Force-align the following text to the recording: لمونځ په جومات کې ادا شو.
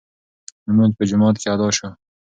لمونځ 0.67 0.91
په 0.97 1.03
جومات 1.09 1.35
کې 1.41 1.47
ادا 1.53 1.67
شو. 1.77 1.89